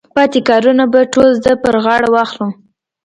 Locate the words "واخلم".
2.11-2.51